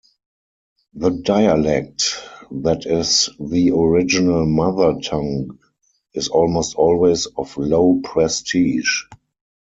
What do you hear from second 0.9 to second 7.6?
The dialect that is the original mother tongue is almost always of